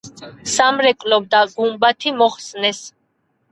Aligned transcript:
სამრეკლო 0.53 1.19
და 1.35 1.43
გუმბათი 1.59 2.17
მოხსნეს. 2.25 2.83